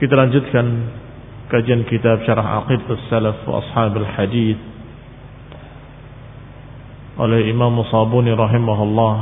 [0.00, 0.66] kita lanjutkan
[1.52, 4.56] kajian kitab Syarah Aqidah Salaf wa Ashabul Hadith
[7.20, 9.16] oleh Imam Sabuni rahimahullah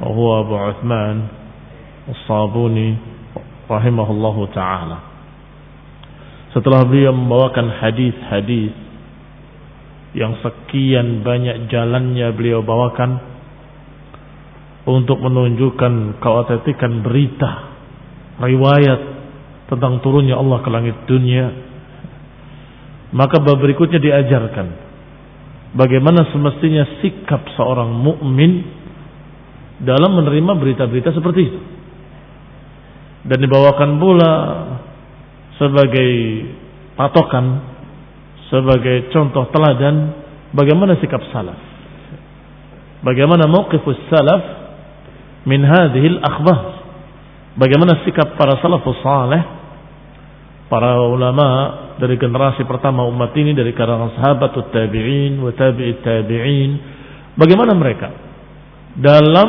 [0.00, 1.16] wa huwa Abu Uthman
[2.08, 2.96] As-Sabuni
[3.68, 5.04] rahimahullahu taala.
[6.56, 8.72] Setelah beliau membawakan hadis-hadis
[10.16, 13.20] yang sekian banyak jalannya beliau bawakan
[14.88, 17.68] untuk menunjukkan keautentikan berita
[18.40, 19.15] riwayat
[19.66, 21.50] tentang turunnya Allah ke langit dunia.
[23.14, 24.66] Maka bab berikutnya diajarkan
[25.74, 28.66] bagaimana semestinya sikap seorang mukmin
[29.82, 31.60] dalam menerima berita-berita seperti itu.
[33.26, 34.32] Dan dibawakan pula
[35.58, 36.10] sebagai
[36.94, 37.76] patokan
[38.46, 40.14] sebagai contoh teladan
[40.54, 41.58] bagaimana sikap salaf.
[43.02, 44.42] Bagaimana mauqifus salaf
[45.46, 46.75] min hadhil akhbar
[47.56, 49.42] bagaimana sikap para salafus saleh?
[50.66, 51.46] Para ulama
[52.02, 56.70] dari generasi pertama umat ini dari kalangan sahabat tabi'in wa tabi'it tabi'in
[57.38, 58.08] bagaimana mereka
[58.98, 59.48] dalam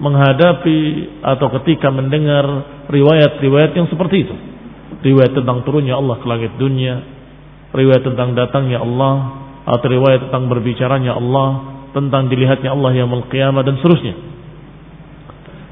[0.00, 0.80] menghadapi
[1.20, 2.44] atau ketika mendengar
[2.88, 4.34] riwayat-riwayat yang seperti itu?
[5.04, 7.12] Riwayat tentang turunnya Allah ke langit dunia
[7.72, 9.14] riwayat tentang datangnya Allah
[9.64, 11.48] atau riwayat tentang berbicaranya Allah
[11.96, 14.14] tentang dilihatnya Allah yang qiyamah dan seterusnya.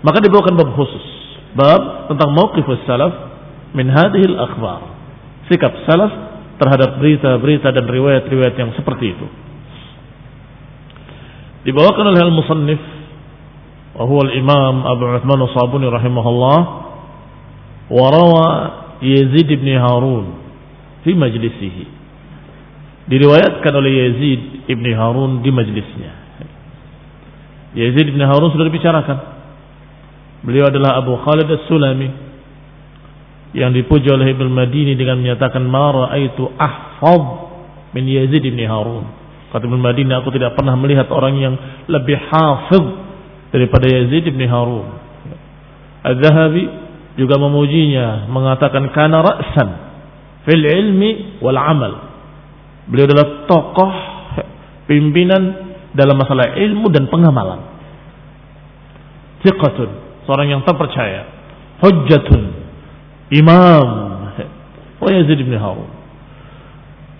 [0.00, 1.04] Maka dibawakan bab khusus
[1.54, 3.12] bab tentang mauqifus salaf
[3.74, 4.80] min hadhil akhbar.
[5.50, 6.12] Sikap salaf
[6.60, 9.26] terhadap berita-berita dan riwayat-riwayat yang seperti itu.
[11.70, 12.82] Dibawakan oleh al-musannif
[13.96, 16.58] wa huwa al-imam Abu Uthman As-Sabuni rahimahullah
[17.90, 18.46] wa rawa
[19.02, 20.26] Yazid bin Harun
[21.02, 21.84] fi majlisihi.
[23.10, 24.40] Diriwayatkan oleh Yazid
[24.70, 26.12] ibn Harun di majlisnya.
[27.74, 29.39] Yazid bin Harun sudah dibicarakan
[30.40, 32.08] Beliau adalah Abu Khalid As-Sulami
[33.52, 37.24] yang dipuji oleh Ibnu Madini dengan menyatakan ma raaitu ahfaz
[37.92, 39.04] min Yazid bin Harun.
[39.50, 41.54] Kata Ibnu Madini aku tidak pernah melihat orang yang
[41.90, 42.84] lebih hafiz
[43.50, 44.86] daripada Yazid bin Harun.
[46.06, 46.64] Az-Zahabi
[47.18, 49.68] juga memujinya mengatakan kana ra'san
[50.48, 51.92] fil ilmi wal amal.
[52.88, 53.92] Beliau adalah tokoh
[54.88, 55.42] pimpinan
[55.92, 57.60] dalam masalah ilmu dan pengamalan.
[59.42, 61.28] Thiqatun, seorang yang terpercaya.
[61.80, 62.42] Hujjatun,
[63.32, 64.10] imam.
[65.00, 65.88] Yazid bin Harun.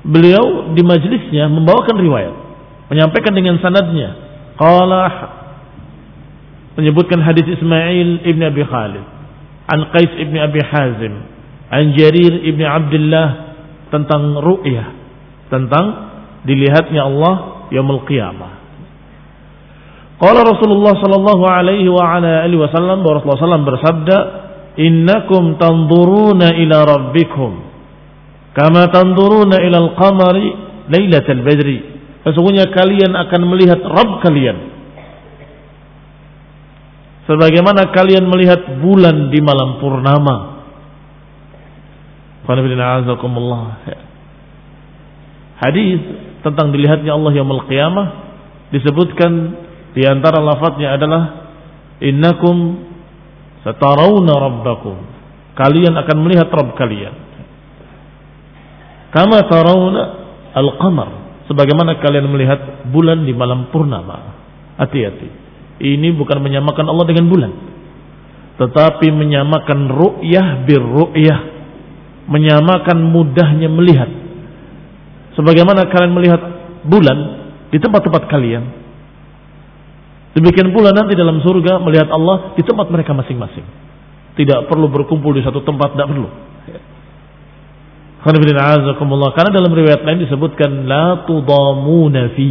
[0.05, 2.35] beliau di majlisnya membawakan riwayat,
[2.93, 4.17] menyampaikan dengan sanadnya.
[4.57, 5.05] Qala
[6.77, 9.05] menyebutkan hadis Ismail ibn Abi Khalid,
[9.69, 11.15] an Qais ibn Abi Hazim,
[11.73, 13.29] an Jarir ibn Abdullah
[13.93, 14.89] tentang ru'yah,
[15.49, 15.87] tentang
[16.45, 18.60] dilihatnya Allah yaumul qiyamah.
[20.21, 24.17] Qala Rasulullah sallallahu alaihi wa ala alihi wasallam Rasulullah sallam bersabda,
[24.77, 27.53] "Innakum tanzuruna ila rabbikum
[28.53, 30.47] kama tanzuruna ila al-qamari
[30.93, 31.79] lailatal badri."
[32.21, 34.81] Sesungguhnya kalian akan melihat Rabb kalian
[37.31, 40.59] sebagaimana kalian melihat bulan di malam purnama.
[45.61, 46.01] Hadis
[46.43, 48.07] tentang dilihatnya Allah yaumul qiyamah
[48.75, 49.33] disebutkan
[49.91, 51.23] di antara lafadznya adalah
[51.99, 52.87] innakum
[53.67, 54.97] satarawna rabbakum.
[55.59, 57.15] Kalian akan melihat Rabb kalian.
[59.11, 60.03] Kama tarawna
[60.55, 61.09] al-qamar.
[61.51, 64.39] Sebagaimana kalian melihat bulan di malam purnama.
[64.79, 65.29] Hati-hati.
[65.83, 67.53] Ini bukan menyamakan Allah dengan bulan.
[68.63, 71.41] Tetapi menyamakan ru'yah bir ru'yah.
[72.31, 74.09] Menyamakan mudahnya melihat.
[75.35, 76.43] Sebagaimana kalian melihat
[76.87, 77.19] bulan
[77.75, 78.80] di tempat-tempat kalian
[80.31, 83.67] Demikian pula nanti dalam surga melihat Allah di tempat mereka masing-masing.
[84.39, 86.29] Tidak perlu berkumpul di satu tempat, tidak perlu.
[88.21, 92.51] Karena dalam riwayat lain disebutkan la tudamuna fi.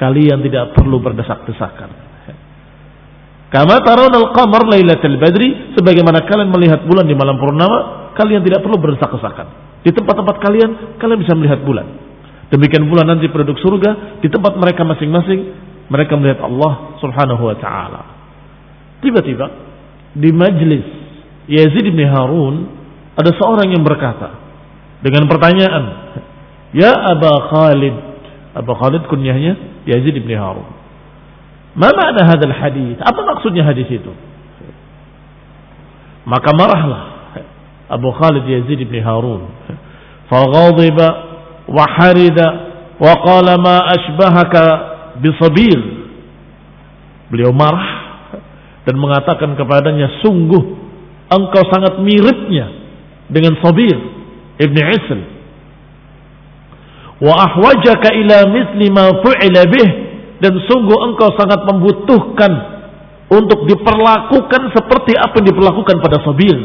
[0.00, 1.90] Kalian tidak perlu berdesak-desakan.
[3.50, 8.78] Kama tarawna al-qamar lailatul badri sebagaimana kalian melihat bulan di malam purnama, kalian tidak perlu
[8.80, 9.46] berdesak-desakan.
[9.84, 11.84] Di tempat-tempat kalian kalian bisa melihat bulan.
[12.48, 18.02] Demikian pula nanti penduduk surga di tempat mereka masing-masing mereka melihat Allah Subhanahu wa taala.
[19.02, 19.46] Tiba-tiba
[20.14, 20.86] di majlis
[21.50, 22.70] Yazid bin Harun
[23.18, 24.38] ada seorang yang berkata
[25.02, 25.84] dengan pertanyaan,
[26.70, 27.96] "Ya Aba Khalid."
[28.54, 30.70] Aba Khalid kunyahnya Yazid bin Harun.
[31.74, 32.22] "Ma makna
[32.54, 34.14] hadis?" Apa maksudnya hadis itu?
[36.22, 37.02] Maka marahlah
[37.90, 39.50] Abu Khalid Yazid bin Harun.
[40.30, 41.08] Faghadiba
[41.66, 42.46] wa harida
[43.02, 44.64] wa qala ma ashbahaka
[45.20, 45.78] bisabir.
[47.30, 47.88] Beliau marah
[48.88, 50.62] dan mengatakan kepadanya, sungguh
[51.30, 52.66] engkau sangat miripnya
[53.30, 53.94] dengan Sabir
[54.58, 55.20] Ibn Isl.
[57.20, 59.90] Wa ahwajaka ila misli ma fu'ila bih
[60.40, 62.52] dan sungguh engkau sangat membutuhkan
[63.30, 66.58] untuk diperlakukan seperti apa yang diperlakukan pada Sabir.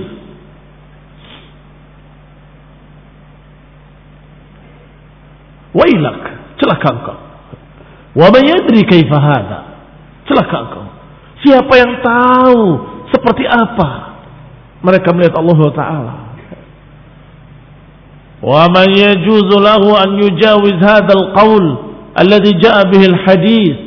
[5.75, 6.19] Wailak,
[6.55, 7.24] celaka engkau.
[8.15, 9.59] Wa yadri kaifa hadha?
[10.23, 10.85] Celaka engkau.
[11.43, 12.63] Siapa yang tahu
[13.11, 13.89] seperti apa
[14.81, 16.13] mereka melihat Allah taala?
[18.39, 21.65] Wa man yajuzu lahu an yujawiz hadzal qaul
[22.15, 23.77] alladhi jaa bihi al-hadis?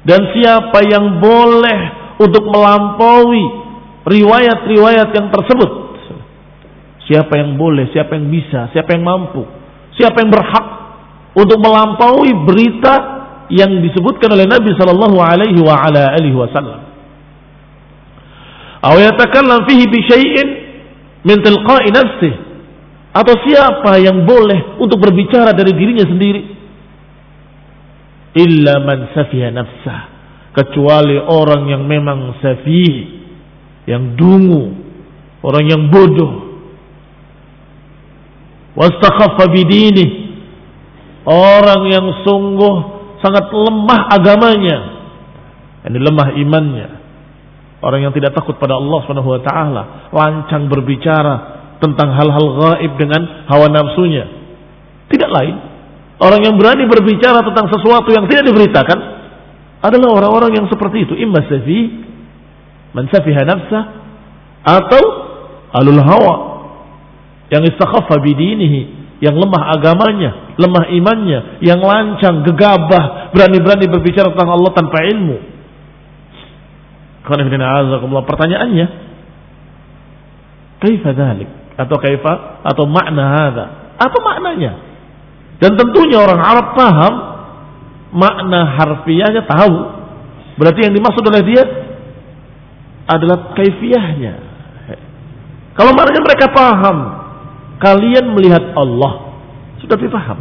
[0.00, 1.80] Dan siapa yang boleh
[2.16, 3.44] untuk melampaui
[4.08, 5.70] riwayat-riwayat yang tersebut?
[7.04, 9.44] Siapa yang boleh, siapa yang bisa, siapa yang mampu,
[10.00, 10.79] siapa yang berhak
[11.34, 12.94] untuk melampaui berita
[13.50, 16.80] yang disebutkan oleh Nabi sallallahu alaihi wa ala alihi wasallam.
[18.80, 20.48] Atau yatakallam fihi bi syai'in
[21.26, 22.34] min tilqa'i nafsih.
[23.10, 26.42] Atau siapa yang boleh untuk berbicara dari dirinya sendiri?
[28.38, 30.00] Illa man safiha nafsah.
[30.54, 32.94] Kecuali orang yang memang safih,
[33.86, 34.70] yang dungu,
[35.42, 36.32] orang yang bodoh.
[38.78, 40.29] Wastakhaffa bidinih
[41.24, 42.74] Orang yang sungguh
[43.20, 44.78] sangat lemah agamanya.
[45.84, 46.88] Ini lemah imannya.
[47.80, 51.34] Orang yang tidak takut pada Allah Subhanahu wa taala, lancang berbicara
[51.80, 54.28] tentang hal-hal gaib dengan hawa nafsunya.
[55.08, 55.54] Tidak lain,
[56.20, 58.98] orang yang berani berbicara tentang sesuatu yang tidak diberitakan
[59.80, 61.80] adalah orang-orang yang seperti itu, imma safi,
[62.92, 63.48] man safiha
[64.60, 65.02] atau
[65.72, 66.34] alul hawa
[67.48, 74.72] yang istakhaffa bidinihi yang lemah agamanya, lemah imannya, yang lancang, gegabah, berani-berani berbicara tentang Allah
[74.72, 75.36] tanpa ilmu.
[78.24, 78.86] Pertanyaannya,
[80.80, 81.48] kaifa dhalik?
[81.76, 83.64] Atau kaifa atau makna hadha?
[84.00, 84.80] Apa maknanya?
[85.60, 87.14] Dan tentunya orang Arab paham
[88.16, 90.00] makna harfiahnya tahu.
[90.56, 91.62] Berarti yang dimaksud oleh dia
[93.04, 94.48] adalah kaifiahnya.
[95.76, 96.96] Kalau mereka paham,
[97.80, 99.40] kalian melihat Allah.
[99.80, 100.38] Sudah dipaham.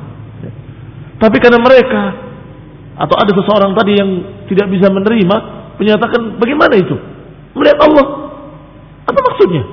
[1.19, 2.01] Tapi karena mereka
[2.99, 4.09] atau ada seseorang tadi yang
[4.51, 5.35] tidak bisa menerima
[5.79, 6.95] menyatakan bagaimana itu?
[7.55, 8.05] Melihat Allah.
[9.07, 9.63] Apa maksudnya?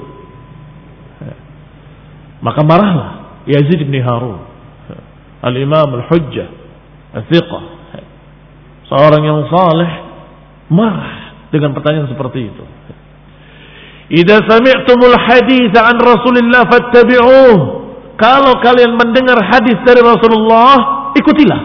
[2.40, 4.38] Maka marahlah Yazid bin Harun
[5.42, 6.48] Al-Imam Al-Hujjah,
[7.14, 7.64] Al-Thiqah,
[8.90, 9.90] seorang yang saleh
[10.72, 12.64] marah dengan pertanyaan seperti itu.
[14.06, 17.54] Idza sami'tumul hadis an Rasulillah fattabi'uh.
[18.16, 21.60] Kalau kalian mendengar hadis dari Rasulullah, ikutilah,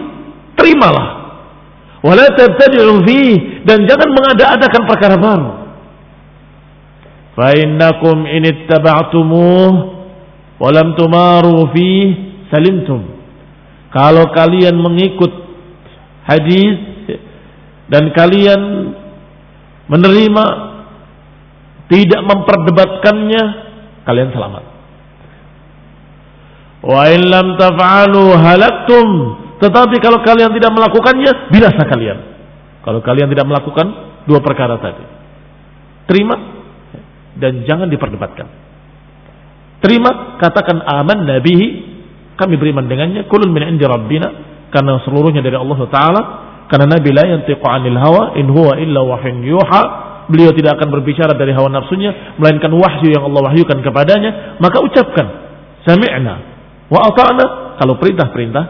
[0.58, 1.06] terimalah.
[2.02, 3.20] Wala tabtadi'u fi
[3.62, 5.50] dan jangan mengada-adakan perkara baru.
[7.38, 9.70] Fa innakum in ittaba'tumuh
[10.58, 11.88] wa lam tumaru fi
[12.50, 13.06] salimtum.
[13.94, 15.30] Kalau kalian mengikut
[16.26, 17.06] hadis
[17.86, 18.92] dan kalian
[19.86, 20.71] menerima
[21.92, 23.42] tidak memperdebatkannya
[24.08, 24.64] kalian selamat.
[26.80, 29.08] Wa in lam taf'alu halaktum.
[29.60, 32.18] Tetapi kalau kalian tidak melakukannya binasa kalian.
[32.82, 33.86] Kalau kalian tidak melakukan
[34.24, 35.04] dua perkara tadi.
[36.08, 36.34] Terima
[37.36, 38.48] dan jangan diperdebatkan.
[39.84, 41.66] Terima katakan aman nabihi
[42.40, 44.28] kami beriman dengannya kulun min indi rabbina
[44.72, 46.22] karena seluruhnya dari Allah taala
[46.66, 49.82] karena Nabi la yantiqu 'anil hawa in huwa illa wahyun yuha.
[50.32, 55.26] Beliau tidak akan berbicara dari hawa nafsunya melainkan wahyu yang Allah wahyukan kepadanya, maka ucapkan
[55.84, 56.34] sami'na
[56.88, 57.44] wa ata'na
[57.76, 58.64] kalau perintah-perintah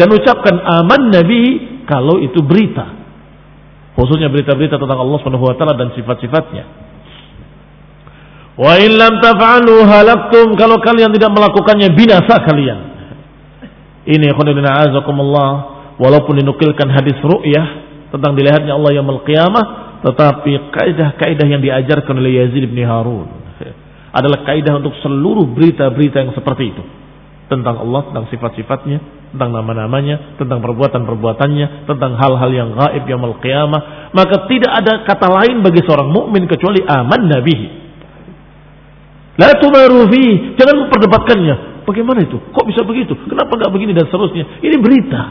[0.00, 1.44] dan ucapkan aman nabi
[1.84, 3.04] kalau itu berita.
[3.92, 6.64] Khususnya berita-berita tentang Allah Subhanahu wa taala dan sifat-sifatnya.
[8.56, 12.78] Wa in lam taf'alu halaktum kalau kalian tidak melakukannya binasa kalian.
[14.08, 15.50] Ini khonibina azakumullah
[16.00, 17.66] walaupun dinukilkan hadis ru'yah
[18.08, 23.42] tentang dilihatnya Allah yang qiyamah tetapi kaidah-kaidah yang diajarkan oleh Yazid bin Harun
[24.12, 26.82] adalah kaidah untuk seluruh berita-berita yang seperti itu
[27.48, 28.98] tentang Allah, tentang sifat-sifatnya,
[29.32, 35.60] tentang nama-namanya, tentang perbuatan-perbuatannya, tentang hal-hal yang gaib yang qiyamah, maka tidak ada kata lain
[35.60, 37.66] bagi seorang mukmin kecuali aman nabihi.
[39.40, 40.08] La tumaru
[40.60, 41.56] jangan memperdebatkannya.
[41.82, 42.38] Bagaimana itu?
[42.52, 43.16] Kok bisa begitu?
[43.26, 44.62] Kenapa nggak begini dan seterusnya?
[44.62, 45.22] Ini berita.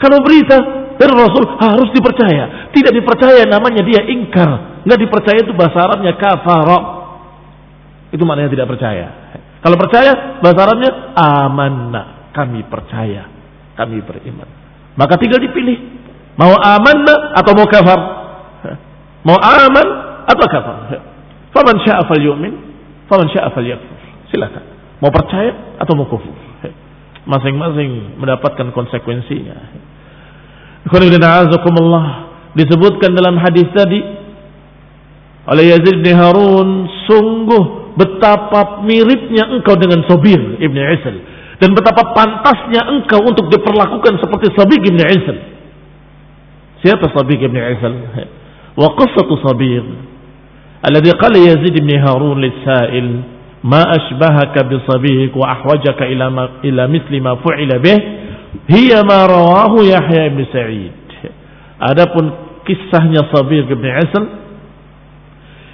[0.00, 0.56] Kalau berita
[1.00, 2.68] dari Rasul harus dipercaya.
[2.76, 4.84] Tidak dipercaya namanya dia ingkar.
[4.84, 6.78] Nggak dipercaya itu bahasa Arabnya kafara.
[8.12, 9.06] Itu maknanya tidak percaya.
[9.64, 12.02] Kalau percaya bahasa Arabnya amanna.
[12.36, 13.32] Kami percaya.
[13.80, 14.44] Kami beriman.
[15.00, 15.80] Maka tinggal dipilih.
[16.36, 18.00] Mau amanna atau mau kafar.
[19.24, 19.88] Mau aman
[20.28, 20.76] atau kafar.
[21.56, 22.54] Faman sya'a fal yu'min.
[23.08, 23.96] Faman sya'a fal yakfur.
[24.28, 24.64] Silakan.
[25.00, 26.36] Mau percaya atau mau kufur.
[27.24, 29.88] Masing-masing mendapatkan konsekuensinya.
[32.56, 34.00] Disebutkan dalam hadis tadi
[35.50, 41.16] oleh Yazid bin Harun, sungguh betapa miripnya engkau dengan Sobir ibn Isal
[41.60, 45.38] dan betapa pantasnya engkau untuk diperlakukan seperti Sabir ibn Isal.
[46.80, 47.94] Siapa Sabir ibn Isal?
[48.78, 49.84] Wa qissatu Sabir
[50.80, 53.08] alladhi qala Yazid bin Harun lis-sa'il
[53.60, 57.98] ma ashbahaka bi sabik wa ahwajaka ila ila misli ma fu'ila bih
[58.70, 60.96] hiya ma rawahu Yahya bin Sa'id.
[61.80, 62.24] Adapun
[62.68, 64.24] kisahnya Sabir bin Asal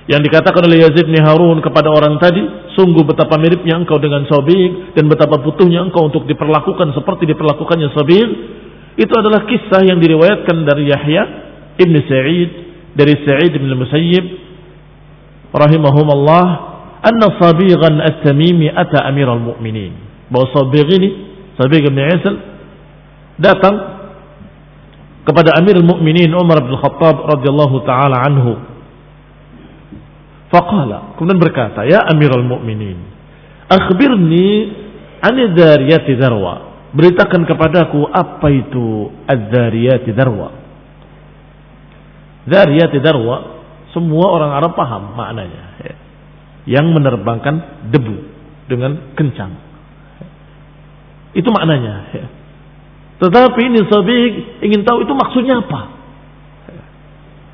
[0.06, 2.38] yang dikatakan oleh Yazid bin Harun kepada orang tadi,
[2.78, 8.28] sungguh betapa miripnya engkau dengan Sabir dan betapa butuhnya engkau untuk diperlakukan seperti diperlakukannya Sabir.
[8.96, 11.22] Itu adalah kisah yang diriwayatkan dari Yahya
[11.82, 12.50] ibn Sa'id
[12.96, 14.24] dari Sa'id bin Musayyib
[15.52, 16.46] rahimahumullah
[17.04, 19.92] anna Sabiran at-Tamimi ata Amirul Mu'minin.
[20.32, 21.08] Bahwa Sabir ini,
[21.60, 22.55] Sabir bin Asal
[23.36, 23.74] datang
[25.26, 28.52] kepada Amirul Mukminin Umar bin Khattab radhiyallahu taala anhu.
[30.46, 32.96] Faqala, kemudian berkata, "Ya Amirul Mukminin,
[33.66, 34.48] akhbirni
[35.20, 40.48] an dzariyati darwa." Beritakan kepadaku apa itu adzariyati darwa.
[42.46, 43.58] Dzariyati darwa
[43.90, 45.62] semua orang Arab paham maknanya.
[45.82, 45.94] Ya.
[46.78, 47.54] Yang menerbangkan
[47.90, 48.16] debu
[48.70, 49.56] dengan kencang.
[51.36, 51.94] Itu maknanya.
[53.16, 55.80] Tetapi ini Sabiq ingin tahu itu maksudnya apa.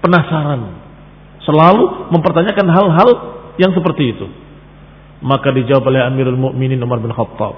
[0.02, 0.82] Penasaran.
[1.46, 3.10] Selalu mempertanyakan hal-hal
[3.58, 4.26] yang seperti itu.
[5.22, 7.54] Maka dijawab oleh Amirul Mukminin Umar bin Khattab.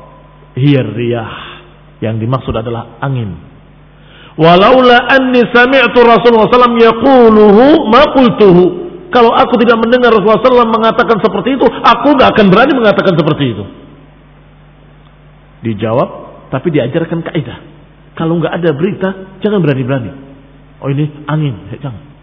[0.53, 1.33] Hiyar riyah.
[2.05, 3.41] Yang dimaksud adalah angin.
[4.37, 8.65] Walaula anni sami'tu Rasulullah SAW yaquluhu ma qultuhu.
[9.09, 13.45] Kalau aku tidak mendengar Rasulullah SAW mengatakan seperti itu, aku nggak akan berani mengatakan seperti
[13.57, 13.65] itu.
[15.65, 16.09] Dijawab,
[16.53, 17.74] tapi diajarkan kaidah.
[18.15, 19.09] Kalau nggak ada berita,
[19.43, 20.11] jangan berani-berani.
[20.79, 22.15] Oh ini angin, jangan.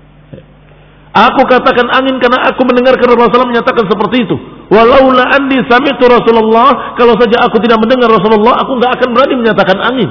[1.11, 4.35] Aku katakan angin karena aku mendengarkan Rasulullah menyatakan seperti itu.
[4.71, 9.77] Walaula andi sami'tu Rasulullah, kalau saja aku tidak mendengar Rasulullah, aku nggak akan berani menyatakan
[9.83, 10.09] angin.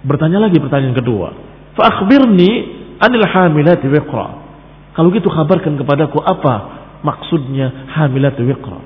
[0.00, 1.28] Bertanya lagi pertanyaan kedua.
[1.76, 2.50] Fa akhbirni
[3.04, 4.28] anil hamilati wiqra.
[4.96, 6.54] Kalau gitu kabarkan kepadaku apa
[7.04, 8.80] maksudnya hamilat wiqra.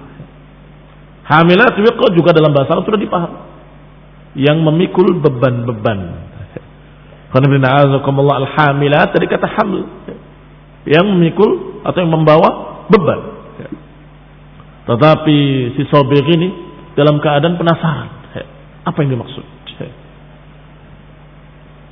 [1.30, 3.53] Hamilat wiqra juga dalam bahasa Arab sudah dipaham
[4.34, 6.30] yang memikul beban-beban.
[7.34, 9.82] Al-hamilat dari kata hamil.
[10.86, 12.50] Yang memikul atau yang membawa
[12.90, 13.20] beban.
[14.84, 15.38] Tetapi
[15.74, 16.48] si sobir ini
[16.94, 18.08] dalam keadaan penasaran.
[18.84, 19.44] Apa yang dimaksud?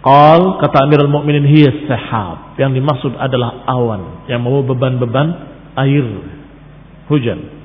[0.02, 2.58] Qal kata Amirul Mukminin hiya sahab.
[2.58, 5.26] Yang dimaksud adalah awan yang membawa beban-beban
[5.78, 6.06] air
[7.06, 7.61] hujan.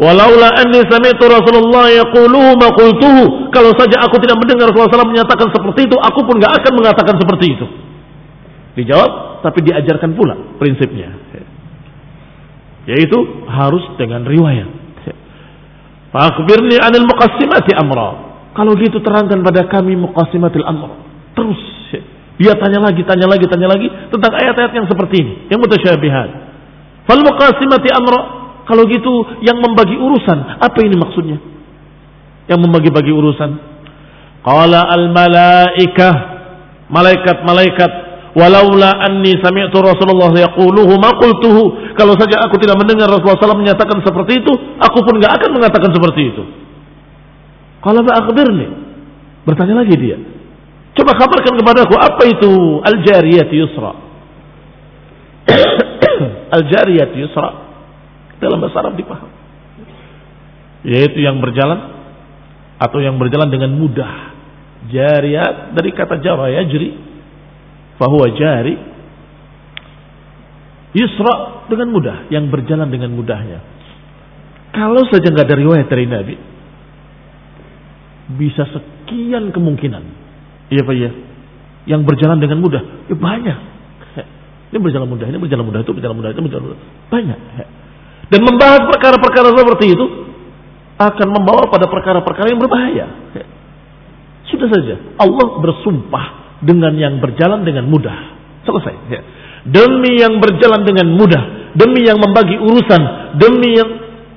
[0.00, 3.52] Walaula anni sami'tu Rasulullah yaquluhu ma qultuhu.
[3.52, 7.14] Kalau saja aku tidak mendengar Rasulullah SAW menyatakan seperti itu, aku pun enggak akan mengatakan
[7.20, 7.66] seperti itu.
[8.80, 11.12] Dijawab, tapi diajarkan pula prinsipnya.
[12.88, 14.80] Yaitu harus dengan riwayat.
[16.16, 18.32] Fakbirni anil muqassimati amra.
[18.56, 20.90] Kalau gitu terangkan pada kami muqasimatil amr.
[21.36, 21.60] Terus
[22.40, 26.28] dia tanya lagi, tanya lagi, tanya lagi tentang ayat-ayat yang seperti ini, yang mutasyabihat.
[27.04, 28.39] Fal muqasimati amr.
[28.70, 31.42] Kalau gitu yang membagi urusan, apa ini maksudnya?
[32.46, 33.50] Yang membagi-bagi urusan.
[34.46, 36.14] Qala al malaikah
[36.86, 37.90] malaikat-malaikat
[38.38, 44.00] walaula anni sami'tu Rasulullah yaquluhu ma qultuhu kalau saja aku tidak mendengar Rasulullah SAW menyatakan
[44.06, 46.42] seperti itu aku pun enggak akan mengatakan seperti itu
[47.80, 48.68] kalau akhbirni.
[49.48, 50.20] Bertanya lagi dia.
[50.92, 52.50] Coba kabarkan kepadaku apa itu
[52.84, 53.92] al-jariyat yusra.
[56.60, 57.48] al-jariyat yusra
[58.40, 59.30] dalam bahasa Arab dipaham.
[60.82, 61.76] Yaitu yang berjalan
[62.80, 64.32] atau yang berjalan dengan mudah.
[64.88, 66.96] Jariyat dari kata jara yajri.
[68.00, 68.74] Fahuwa jari.
[70.96, 72.16] Yusra dengan mudah.
[72.32, 73.60] Yang berjalan dengan mudahnya.
[74.72, 76.34] Kalau saja nggak ada riwayat dari Nabi,
[78.38, 80.04] bisa sekian kemungkinan.
[80.70, 81.10] Iya Pak ya.
[81.90, 82.82] Yang berjalan dengan mudah.
[83.10, 83.58] Ya banyak.
[84.70, 86.78] Ini berjalan mudah, ini berjalan mudah, itu berjalan mudah, itu berjalan mudah.
[87.10, 87.38] Banyak.
[88.30, 90.06] Dan membahas perkara-perkara seperti itu
[91.00, 93.06] akan membawa pada perkara-perkara yang berbahaya.
[94.46, 94.94] Sudah saja.
[95.18, 98.38] Allah bersumpah dengan yang berjalan dengan mudah.
[98.66, 98.94] Selesai.
[99.66, 101.74] Demi yang berjalan dengan mudah.
[101.74, 103.34] Demi yang membagi urusan.
[103.38, 103.90] Demi yang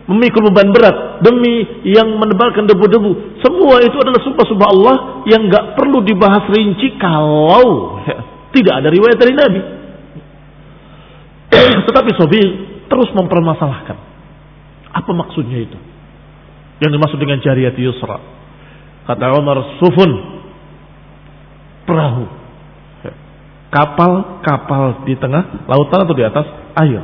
[0.03, 3.39] memikul beban berat demi yang menebalkan debu-debu.
[3.39, 4.95] Semua itu adalah sumpah-sumpah Allah
[5.31, 7.99] yang nggak perlu dibahas rinci kalau
[8.55, 9.61] tidak ada riwayat dari Nabi.
[11.87, 12.43] Tetapi Sobi
[12.93, 13.97] terus mempermasalahkan.
[14.93, 15.77] Apa maksudnya itu?
[16.77, 18.21] Yang dimaksud dengan jariyat yusra.
[19.09, 20.11] Kata Umar Sufun.
[21.89, 22.29] Perahu.
[23.73, 26.45] Kapal-kapal di tengah lautan atau di atas
[26.77, 27.01] air.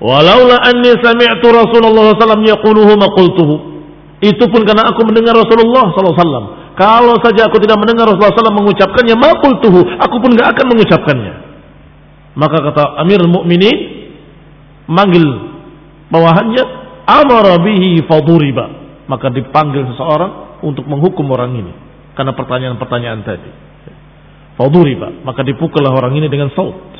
[0.00, 3.54] Walaula anni sami'tu Rasulullah SAW yaquluhu ma qultuhu.
[4.24, 6.72] Itu pun karena aku mendengar Rasulullah SAW.
[6.72, 9.84] Kalau saja aku tidak mendengar Rasulullah SAW mengucapkannya, ma qultuhu.
[10.00, 11.51] Aku pun gak akan mengucapkannya.
[12.32, 13.76] Maka kata Amirul Mukminin
[14.88, 15.24] manggil
[16.08, 16.64] bawahannya,
[17.04, 18.66] amara bihi faduriba.
[19.10, 21.72] Maka dipanggil seseorang untuk menghukum orang ini.
[22.16, 23.50] Karena pertanyaan-pertanyaan tadi.
[24.56, 25.24] Faduriba.
[25.24, 26.92] Maka dipukullah orang ini dengan saut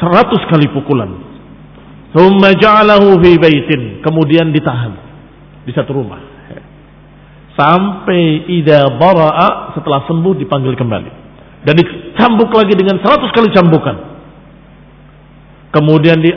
[0.00, 1.12] seratus kali pukulan.
[2.16, 4.00] Thumma ja'alahu fi baitin.
[4.00, 4.92] Kemudian ditahan
[5.68, 6.18] di satu rumah.
[7.54, 11.10] Sampai ida bara'a setelah sembuh dipanggil kembali.
[11.68, 11.76] Dan
[12.10, 13.96] dicambuk lagi dengan seratus kali cambukan.
[15.70, 16.32] Kemudian di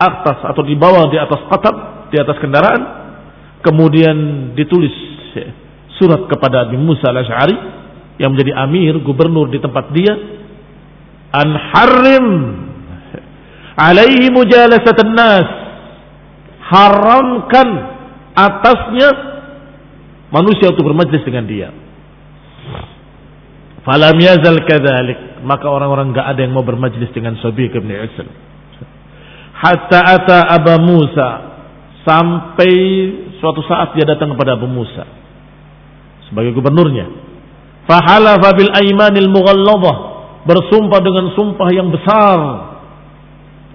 [0.00, 2.82] atas atau dibawa di atas katab, di atas kendaraan.
[3.64, 4.16] Kemudian
[4.52, 4.92] ditulis
[5.96, 7.56] surat kepada Abi Musa al-Ash'ari
[8.20, 10.12] yang menjadi amir, gubernur di tempat dia
[11.34, 12.26] an harim
[13.74, 15.48] alaihi mujalasat nas
[16.70, 17.68] haramkan
[18.38, 19.08] atasnya
[20.30, 21.68] manusia untuk bermajlis dengan dia
[23.84, 25.44] falam yazal kadzalik.
[25.44, 28.54] Maka orang-orang enggak ada yang mau bermajlis dengan Sabiq bin Usain
[29.64, 31.28] hatta ata Aba Musa.
[32.04, 32.72] Sampai
[33.40, 35.08] suatu saat dia datang kepada Abu Musa.
[36.28, 37.08] Sebagai gubernurnya.
[37.88, 39.96] Fahalafa bil aimanil mughalladhah.
[40.44, 42.38] Bersumpah dengan sumpah yang besar.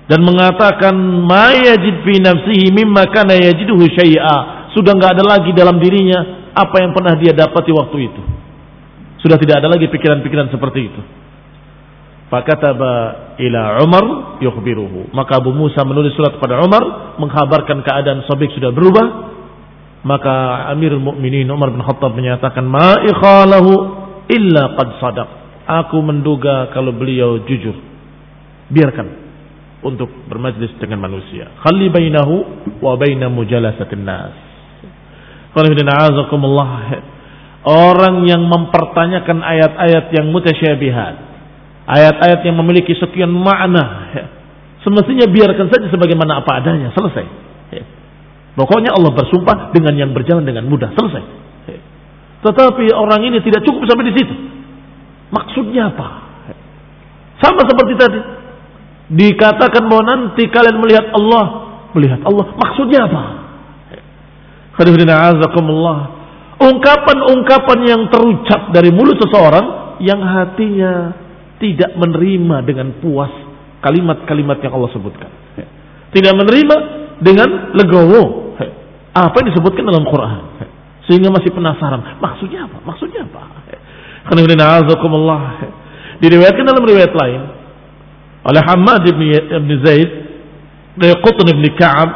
[0.06, 0.93] Dan mengatakan
[1.26, 4.69] ma yajid fi nafsihi mimma kana yajiduhu syai'a.
[4.78, 8.22] Sudah enggak ada lagi dalam dirinya apa yang pernah dia dapati waktu itu
[9.23, 11.01] sudah tidak ada lagi pikiran-pikiran seperti itu
[12.29, 12.93] fakataba
[13.41, 14.05] ila Umar
[14.43, 19.05] yukhbiruhu maka Abu Musa menulis surat kepada Umar mengkhabarkan keadaan Sabik sudah berubah
[20.05, 23.71] maka Amirul Mukminin Umar bin Khattab menyatakan ma ikhalahu
[24.29, 27.77] illa qad sadaq Aku menduga kalau beliau jujur.
[28.73, 29.05] Biarkan
[29.86, 31.45] untuk bermajlis dengan manusia.
[31.62, 32.36] Khalli bainahu
[32.82, 34.34] wa baina mujalasatin nas.
[37.60, 41.15] Orang yang mempertanyakan ayat-ayat yang mutasyabihat.
[41.89, 44.15] Ayat-ayat yang memiliki sekian makna.
[44.86, 46.95] Semestinya biarkan saja sebagaimana apa adanya.
[46.95, 47.26] Selesai.
[48.56, 50.95] Pokoknya Allah bersumpah dengan yang berjalan dengan mudah.
[50.95, 51.24] Selesai.
[52.39, 54.36] Tetapi orang ini tidak cukup sampai di situ.
[55.30, 56.08] Maksudnya apa?
[57.43, 58.19] Sama seperti tadi.
[59.10, 61.45] Dikatakan bahwa nanti kalian melihat Allah.
[61.91, 62.45] Melihat Allah.
[62.56, 63.24] Maksudnya apa?
[66.60, 71.15] Ungkapan-ungkapan yang terucap dari mulut seseorang yang hatinya
[71.60, 73.32] tidak menerima dengan puas
[73.80, 75.32] kalimat-kalimat yang Allah sebutkan.
[76.12, 76.76] Tidak menerima
[77.24, 78.56] dengan legowo.
[79.15, 80.41] Apa yang disebutkan dalam Quran.
[81.08, 82.19] Sehingga masih penasaran.
[82.19, 82.78] Maksudnya apa?
[82.84, 83.41] Maksudnya apa?
[84.30, 84.41] Karena
[86.19, 87.41] Diriwayatkan dalam riwayat lain.
[88.45, 90.10] Oleh Hamad ibn, ibn Zaid.
[91.00, 92.10] Dari Qutun ibn Ka'ab.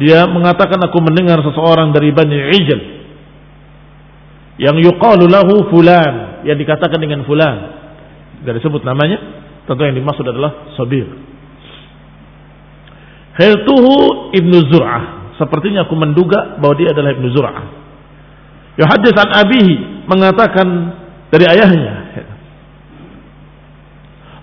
[0.00, 2.80] Dia mengatakan aku mendengar seseorang dari Bani Ijal.
[4.60, 6.46] Yang yuqalu lahu fulan.
[6.46, 7.56] Yang dikatakan dengan fulan.
[8.42, 9.18] Tidak disebut namanya.
[9.64, 11.08] Tentu yang dimaksud adalah Sabir.
[13.34, 15.34] Hiltuhu ibnu Zur'ah.
[15.34, 17.66] Sepertinya aku menduga bahwa dia adalah ibnu Zur'ah.
[18.78, 19.74] Yuhadis an abihi
[20.06, 20.66] mengatakan
[21.30, 21.94] dari ayahnya.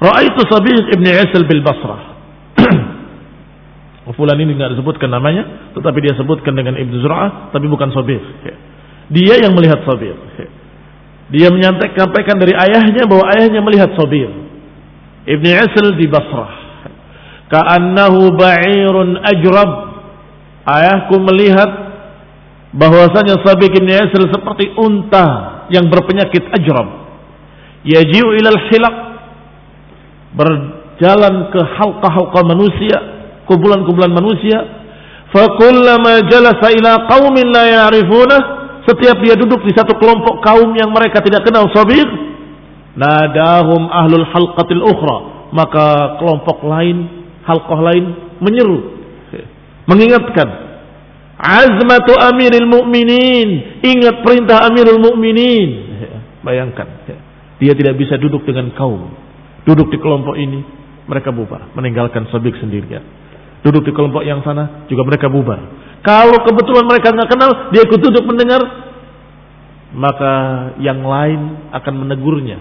[0.02, 2.02] Ra'aitu Sabir ibn Isal bil Basrah.
[4.18, 8.20] Fulan ini tidak disebutkan namanya, tetapi dia sebutkan dengan Ibnu Zur'ah, tapi bukan Sabir.
[9.12, 10.16] Dia yang melihat Sabir.
[11.32, 14.32] Dia menyampaikan dari ayahnya bahwa ayahnya melihat Sabir.
[15.28, 16.52] Ibn Isal di Basrah.
[17.52, 19.72] Ka'annahu ba'irun ajrab.
[20.62, 21.72] Ayahku melihat
[22.72, 26.88] bahwasanya Sabiq bin Yasir seperti unta yang berpenyakit ajrab.
[27.84, 28.96] Yaji'u ilal hilaq.
[30.32, 33.12] Berjalan ke halqa-halqa manusia
[33.52, 34.60] kumpulan-kumpulan manusia.
[35.36, 41.22] Fakullama jalasa ila qaumin la ya'rifunah setiap dia duduk di satu kelompok kaum yang mereka
[41.22, 42.10] tidak kenal Sabiq
[42.98, 45.18] nadahum ahlul halqatil ukhra.
[45.52, 48.04] Maka kelompok lain halqah lain
[48.42, 49.04] menyeru.
[49.86, 50.48] Mengingatkan
[51.38, 53.82] azmatu amiril mu'minin.
[53.86, 55.70] Ingat perintah amirul mu'minin.
[56.42, 56.88] Bayangkan
[57.62, 59.14] dia tidak bisa duduk dengan kaum.
[59.62, 60.66] Duduk di kelompok ini
[61.06, 61.70] mereka bubar.
[61.78, 63.06] Meninggalkan sabik sendirian.
[63.62, 68.00] Duduk di kelompok yang sana juga mereka bubar kalau kebetulan mereka nggak kenal dia ikut
[68.02, 68.62] duduk mendengar
[69.92, 70.34] maka
[70.80, 72.58] yang lain akan menegurnya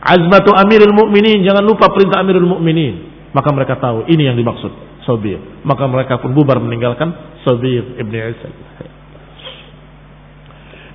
[0.00, 5.40] azmatu amirul mu'minin jangan lupa perintah amirul mu'minin maka mereka tahu ini yang dimaksud Sobir.
[5.64, 8.48] Maka mereka pun bubar meninggalkan Sobir ibn Isa.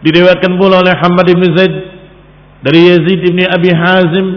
[0.06, 1.74] Diriwayatkan pula oleh Hamad ibn Zaid
[2.62, 4.28] dari Yazid ibn Abi Hazim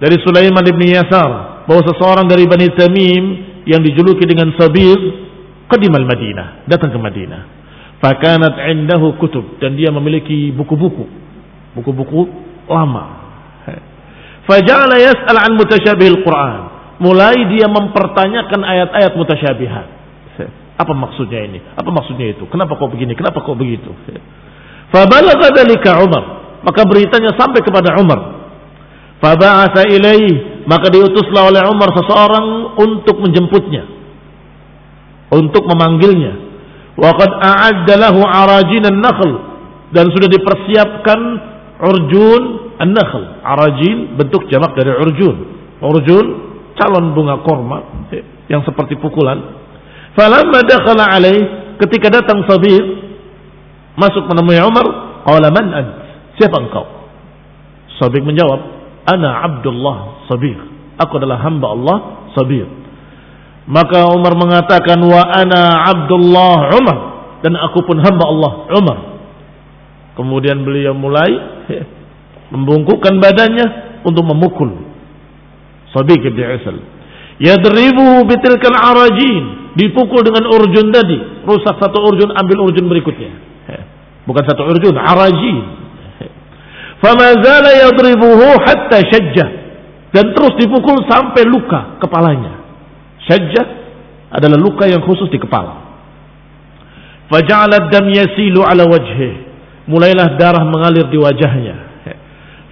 [0.00, 3.24] dari Sulaiman ibn Yasar bahwa seseorang dari Bani Tamim
[3.68, 4.96] yang dijuluki dengan Sabir
[5.70, 7.42] al Madinah datang ke Madinah
[7.98, 11.06] fakanat indahu kutub dan dia memiliki buku-buku
[11.74, 12.20] buku-buku
[12.68, 13.04] lama
[14.44, 19.86] faja'ala yas'al an mutashabihil Quran mulai dia mempertanyakan ayat-ayat mutasyabihat.
[20.74, 21.58] Apa maksudnya ini?
[21.78, 22.50] Apa maksudnya itu?
[22.50, 23.14] Kenapa kok begini?
[23.14, 23.94] Kenapa kok begitu?
[24.90, 26.24] Fabalagha dalika Umar.
[26.66, 28.20] Maka beritanya sampai kepada Umar.
[29.22, 30.66] Faba'atha ilaih.
[30.66, 33.86] Maka diutuslah oleh Umar seseorang untuk menjemputnya.
[35.34, 36.32] Untuk memanggilnya.
[36.94, 39.30] Wa qad a'adda lahu arajin an-nakhl.
[39.90, 41.20] Dan sudah dipersiapkan
[41.82, 42.42] urjun
[42.78, 43.42] an-nakhl.
[43.42, 45.36] Arajin bentuk jamak dari urjun.
[45.82, 46.26] Urjun
[46.78, 48.08] calon bunga korma
[48.50, 49.40] yang seperti pukulan.
[50.14, 51.42] Falamma dakhala alaih
[51.82, 52.82] ketika datang Sabir
[53.98, 54.86] masuk menemui Umar,
[55.26, 55.90] qala man ant?
[56.38, 56.86] Siapa engkau?
[57.98, 58.60] Sabir menjawab,
[59.06, 60.58] ana Abdullah Sabir.
[60.98, 61.96] Aku adalah hamba Allah
[62.34, 62.83] Sabir.
[63.64, 66.98] Maka Umar mengatakan wa ana Abdullah Umar
[67.40, 68.98] dan aku pun hamba Allah Umar.
[70.20, 71.32] Kemudian beliau mulai
[72.54, 73.66] membungkukkan badannya
[74.04, 74.84] untuk memukul
[75.94, 76.76] Sadiq ibn Isal.
[77.38, 79.70] Yadribuhu bitilkal arajin.
[79.74, 81.46] Dipukul dengan urjun tadi.
[81.46, 83.30] Rusak satu urjun, ambil urjun berikutnya.
[84.28, 85.56] Bukan satu urjun, arajin.
[87.02, 89.48] Fama zala yadribuhu hatta syajjah.
[90.14, 92.63] Dan terus dipukul sampai luka kepalanya.
[93.30, 93.66] Syajjah
[94.34, 95.84] adalah luka yang khusus di kepala.
[97.32, 99.46] Faja'ala dam yasilu ala wajhih.
[99.88, 101.76] Mulailah darah mengalir di wajahnya.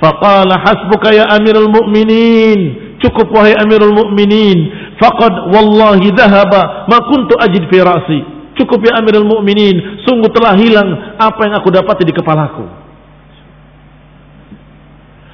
[0.00, 2.92] Faqala hasbuka ya amirul mu'minin.
[3.02, 4.70] Cukup wahai Amirul Mukminin,
[5.02, 8.20] faqad wallahi dhahaba ma kuntu ajid fi ra'si.
[8.54, 12.62] Cukup ya Amirul Mukminin, sungguh telah hilang apa yang aku dapati di kepalaku.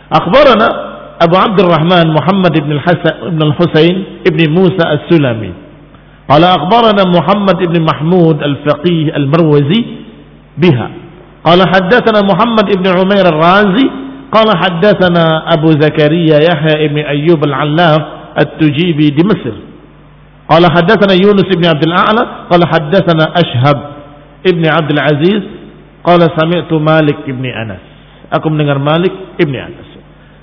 [0.08, 0.68] Akhbarana
[1.22, 5.52] أبو عبد الرحمن محمد بن الحسن بن الحسين بن موسى السلمي
[6.30, 9.84] قال أخبرنا محمد بن محمود الفقيه المروزي
[10.58, 10.90] بها.
[11.44, 13.90] قال حدثنا محمد بن عمير الرازي.
[14.32, 18.02] قال حدثنا أبو زكريا يحيى بن أيوب العلاف
[18.42, 19.56] التجيبي بمصر
[20.50, 22.22] قال حدثنا يونس بن عبد الأعلى.
[22.50, 23.78] قال حدثنا أشهب
[24.46, 25.42] ابن عبد العزيز.
[26.04, 27.84] قال سمعت مالك ابن أنس.
[28.32, 29.87] أكم dengar مالك بن أنس.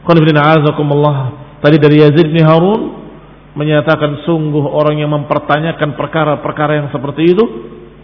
[0.06, 2.82] Tadi dari Yazid bin Harun
[3.58, 7.46] menyatakan sungguh orang yang mempertanyakan perkara-perkara yang seperti itu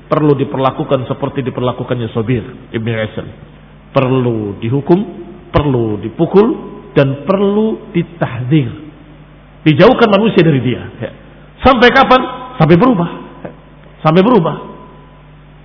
[0.10, 3.28] perlu diperlakukan seperti diperlakukannya Sobir Ibn Aisyah.
[3.92, 5.00] Perlu dihukum,
[5.52, 6.48] perlu dipukul,
[6.96, 8.70] dan perlu ditahdir.
[9.68, 10.82] Dijauhkan manusia dari dia.
[11.62, 12.22] Sampai kapan?
[12.58, 13.10] Sampai berubah.
[14.02, 14.71] Sampai berubah.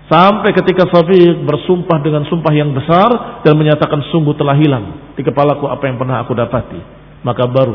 [0.06, 5.66] Sampai ketika Sabiq bersumpah dengan sumpah yang besar dan menyatakan sungguh telah hilang di kepalaku
[5.66, 6.78] apa yang pernah aku dapati.
[7.26, 7.74] Maka baru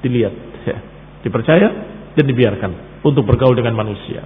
[0.00, 0.32] dilihat
[0.64, 0.76] ya
[1.20, 1.68] dipercaya
[2.16, 4.24] dan dibiarkan untuk bergaul dengan manusia.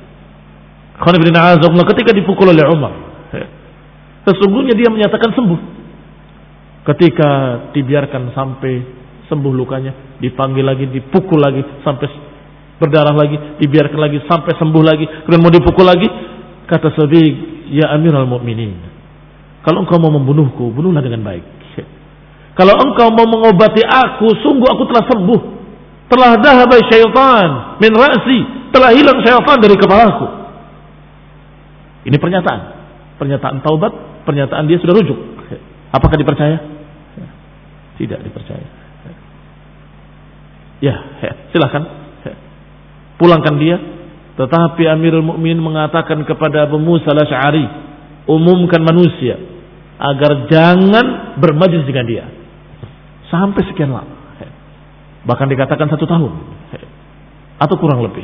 [0.99, 2.95] Ketika dipukul oleh Umar,
[3.35, 3.47] ya,
[4.27, 5.61] sesungguhnya dia menyatakan sembuh.
[6.87, 7.31] Ketika
[7.75, 8.73] dibiarkan sampai
[9.27, 12.07] sembuh lukanya, dipanggil lagi, dipukul lagi sampai
[12.79, 16.07] berdarah lagi, dibiarkan lagi sampai sembuh lagi, kemudian mau dipukul lagi,
[16.69, 18.77] kata Sadiq, ya Amirul Mukminin,
[19.69, 21.45] kalau engkau mau membunuhku, bunuhlah dengan baik.
[22.59, 25.41] Kalau engkau mau mengobati aku, sungguh aku telah sembuh.
[26.09, 28.39] Telah dahaba syaitan min ra'si.
[28.73, 30.27] Telah hilang syaitan dari kepalaku.
[32.09, 32.61] Ini pernyataan.
[33.21, 33.93] Pernyataan taubat,
[34.25, 35.19] pernyataan dia sudah rujuk.
[35.97, 36.57] Apakah dipercaya?
[38.01, 38.67] Tidak dipercaya.
[40.81, 41.83] Ya, ya silahkan.
[43.21, 43.77] Pulangkan dia.
[44.39, 47.67] Tetapi Amirul Mukminin mengatakan kepada Abu Musa al-Ash'ari,
[48.31, 49.35] umumkan manusia
[49.99, 52.25] agar jangan bermajlis dengan dia
[53.27, 54.15] sampai sekian lama.
[55.27, 56.33] Bahkan dikatakan satu tahun.
[57.59, 58.23] Atau kurang lebih.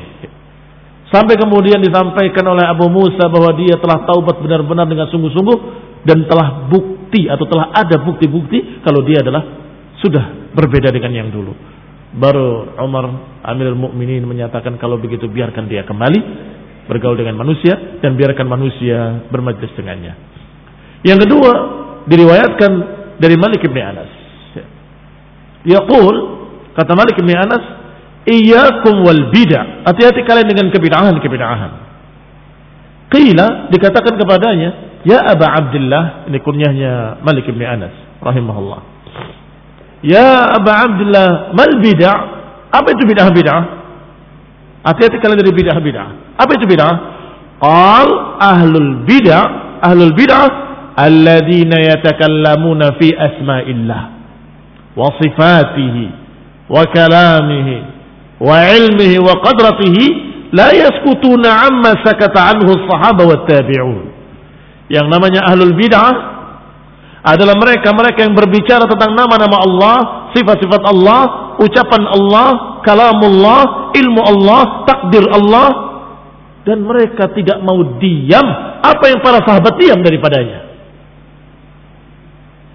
[1.11, 5.59] Sampai kemudian disampaikan oleh Abu Musa bahwa dia telah taubat benar-benar dengan sungguh-sungguh
[6.07, 9.42] dan telah bukti atau telah ada bukti-bukti kalau dia adalah
[9.98, 11.73] sudah berbeda dengan yang dulu.
[12.14, 13.05] Baru Umar
[13.42, 16.20] Amirul Mukminin menyatakan kalau begitu biarkan dia kembali
[16.87, 20.14] bergaul dengan manusia dan biarkan manusia bermajlis dengannya.
[21.03, 21.53] Yang kedua
[22.07, 22.72] diriwayatkan
[23.18, 24.11] dari Malik bin Anas.
[25.64, 26.35] Yaqul
[26.74, 27.62] Kata Malik bin Anas,
[28.27, 31.72] "Iyyakum wal bid'ah." Hati-hati kalian dengan kebid'ahan-kebid'ahan.
[33.14, 38.93] Qila dikatakan kepadanya, "Ya Aba Abdullah," ini kunyahnya Malik bin Anas rahimahullah.
[40.04, 42.18] Ya Aba Abdullah, mal bid'ah?
[42.68, 43.62] Apa itu bid'ah-bid'ah?
[44.84, 46.36] Hati-hati kalian dari bid'ah-bid'ah.
[46.36, 46.94] Apa itu bid'ah?
[47.56, 50.44] Qal ahlul bid'ah, ahlul bid'ah
[50.92, 54.02] alladzina yatakallamuna fi asma'illah
[54.94, 56.06] wa sifatihi
[56.70, 57.76] wa kalamihi
[58.38, 60.04] wa ilmihi wa qadratihi
[60.54, 64.12] la yaskutuna amma sakata anhu as-sahaba wat tabi'un.
[64.92, 66.33] Yang namanya ahlul bid'ah
[67.24, 69.96] adalah mereka-mereka yang berbicara tentang nama-nama Allah,
[70.37, 71.20] sifat-sifat Allah,
[71.56, 72.48] ucapan Allah,
[72.84, 75.68] kalamullah, ilmu Allah, takdir Allah
[76.68, 78.44] dan mereka tidak mau diam
[78.80, 80.64] apa yang para sahabat diam daripadanya.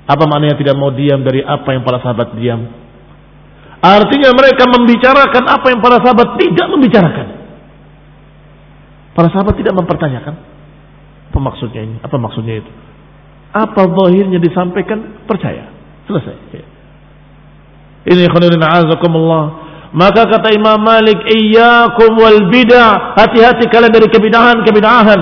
[0.10, 2.66] Apa maknanya tidak mau diam dari apa yang para sahabat diam?
[3.80, 7.28] Artinya mereka membicarakan apa yang para sahabat tidak membicarakan.
[9.14, 10.36] Para sahabat tidak mempertanyakan.
[11.30, 11.96] Apa maksudnya ini?
[12.02, 12.72] Apa maksudnya itu?
[13.50, 15.26] Apa zahirnya disampaikan?
[15.26, 15.70] Percaya.
[16.06, 16.36] Selesai.
[18.10, 19.70] Ini khairin azakumullah.
[19.90, 25.22] Maka kata Imam Malik, "Iyyakum wal bid'ah." Hati-hati kalian dari kebidahan-kebidahan.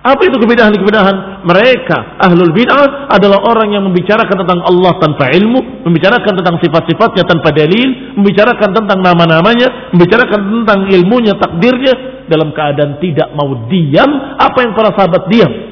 [0.00, 1.44] Apa itu kebidahan-kebidahan?
[1.44, 7.52] Mereka ahlul bid'ah adalah orang yang membicarakan tentang Allah tanpa ilmu, membicarakan tentang sifat-sifatnya tanpa
[7.52, 14.08] dalil, membicarakan tentang nama-namanya, membicarakan tentang ilmunya, takdirnya dalam keadaan tidak mau diam
[14.40, 15.69] apa yang para sahabat diam.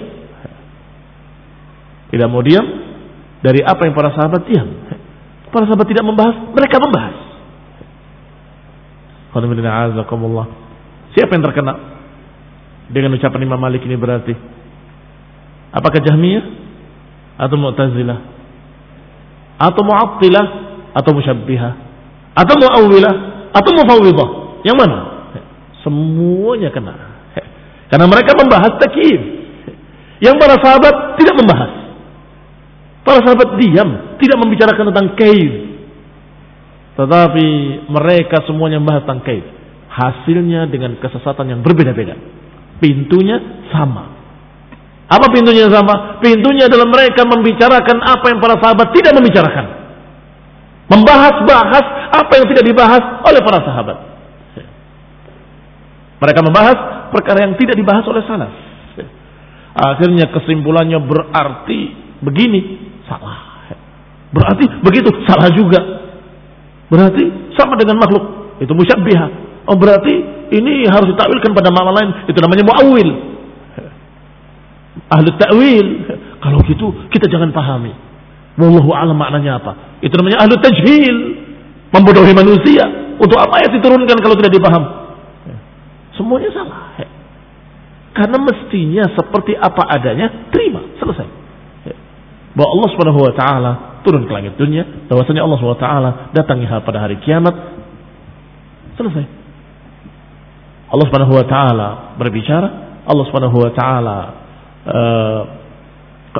[2.08, 2.64] Tidak mau diam
[3.44, 4.68] dari apa yang para sahabat diam.
[5.48, 7.16] Para sahabat tidak membahas, mereka membahas.
[11.14, 11.74] Siapa yang terkena?
[12.88, 14.32] Dengan ucapan Imam Malik ini berarti.
[15.72, 16.44] Apakah Jahmiyah?
[17.38, 18.18] Atau Mu'tazilah?
[19.60, 20.46] Atau Mu'attilah?
[20.96, 21.72] Atau Musyabbihah?
[22.34, 23.14] Atau Mu'awwilah?
[23.52, 25.30] Atau Mufawwidah yang mana?
[25.86, 26.94] Semuanya kena.
[27.88, 29.20] Karena mereka membahas takyif
[30.20, 31.77] yang para sahabat tidak membahas
[33.08, 35.52] para sahabat diam tidak membicarakan tentang kaif
[37.00, 37.48] tetapi
[37.88, 39.46] mereka semuanya membahas tentang kaif
[39.88, 42.38] hasilnya dengan kesesatan yang berbeda-beda
[42.78, 44.14] Pintunya sama.
[45.10, 46.22] Apa pintunya sama?
[46.22, 49.66] Pintunya adalah mereka membicarakan apa yang para sahabat tidak membicarakan.
[50.88, 53.98] Membahas-bahas apa yang tidak dibahas oleh para sahabat.
[56.18, 56.78] Mereka membahas
[57.10, 58.52] perkara yang tidak dibahas oleh salaf.
[59.78, 61.80] Akhirnya kesimpulannya berarti
[62.22, 63.64] begini, salah.
[64.30, 65.80] Berarti begitu, salah juga.
[66.92, 68.24] Berarti sama dengan makhluk.
[68.60, 69.28] Itu musyabbihah.
[69.68, 70.12] Oh berarti
[70.52, 72.10] ini harus ditakwilkan pada makna lain.
[72.28, 73.08] Itu namanya muawil.
[75.08, 75.86] Ahli ta'wil.
[76.40, 77.92] Kalau gitu kita jangan pahami.
[78.58, 80.00] Wallahu a'lam maknanya apa.
[80.04, 81.16] Itu namanya ahli tajhil.
[81.92, 82.84] Membodohi manusia.
[83.16, 84.84] Untuk apa ayat diturunkan kalau tidak dipaham?
[86.16, 86.98] Semuanya salah.
[88.18, 91.37] Karena mestinya seperti apa adanya, terima, selesai.
[92.58, 93.70] Bahwa Allah Subhanahu wa taala
[94.02, 97.54] turun ke langit dunia, bahwasanya Allah Subhanahu wa taala datangi pada hari kiamat.
[98.98, 99.24] Selesai.
[100.90, 102.68] Allah Subhanahu wa taala berbicara,
[103.06, 104.18] Allah Subhanahu wa taala
[104.90, 105.40] uh,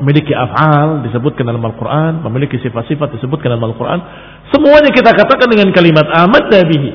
[0.02, 4.00] memiliki af'al disebutkan dalam Al-Qur'an, memiliki sifat-sifat disebutkan dalam Al-Qur'an.
[4.50, 6.90] Semuanya kita katakan dengan kalimat amat nabihi.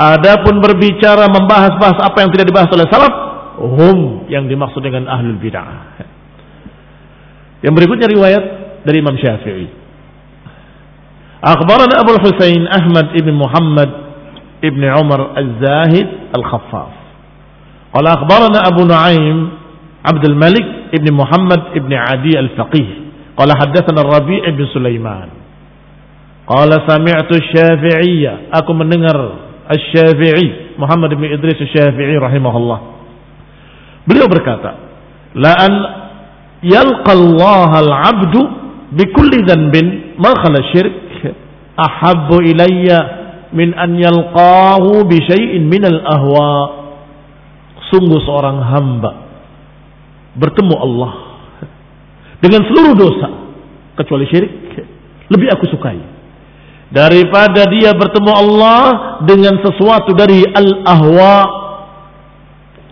[0.00, 3.14] Adapun berbicara membahas-bahas apa yang tidak dibahas oleh salaf,
[3.60, 6.09] hum yang dimaksud dengan ahlul bid'ah.
[7.60, 8.44] Yang berikutnya riwayat
[8.84, 9.66] dari Imam Syafi'i.
[11.40, 13.90] Akhbarana Abu Husain Ahmad ibn Muhammad
[14.60, 16.92] ibn Umar Al-Zahid Al-Khaffaf.
[17.96, 19.38] Qala akhbarana Abu Nuaim
[20.04, 22.88] Abd al-Malik ibn Muhammad ibn Adi Al-Faqih.
[23.36, 25.28] Qala haddatsana Rabi' ibn Sulaiman.
[26.48, 28.52] Qala sami'tu Syafi'iyya.
[28.60, 29.16] Aku mendengar
[29.70, 32.78] Asy-Syafi'i Muhammad bin Idris Asy-Syafi'i rahimahullah.
[34.08, 34.70] Beliau berkata,
[35.36, 35.72] "La an
[36.64, 38.40] yalqa Allah al-'abdu
[38.92, 40.94] bi kulli dhanbin ma khala syirk.
[41.80, 42.98] Ahabbu ilayya
[43.56, 46.78] min an yalqahu bi syai'in min al-ahwa."
[47.90, 49.10] Sungguh seorang hamba
[50.38, 51.12] bertemu Allah
[52.38, 53.28] dengan seluruh dosa
[53.98, 54.52] kecuali syirik.
[55.30, 55.98] Lebih aku sukai.
[56.90, 58.82] Daripada dia bertemu Allah
[59.22, 61.34] dengan sesuatu dari al-ahwa.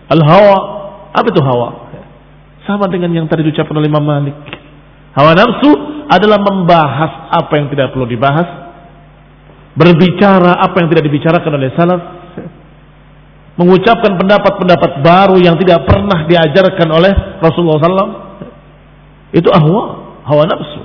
[0.07, 0.57] Al-hawa.
[1.11, 1.88] Apa itu hawa
[2.69, 4.37] sama dengan yang tadi diucapkan oleh Imam Malik.
[5.17, 5.73] Hawa nafsu
[6.05, 8.45] adalah membahas apa yang tidak perlu dibahas.
[9.73, 12.01] Berbicara apa yang tidak dibicarakan oleh salaf.
[13.57, 18.13] Mengucapkan pendapat-pendapat baru yang tidak pernah diajarkan oleh Rasulullah SAW
[19.33, 19.81] itu ahwa
[20.29, 20.81] hawa nafsu.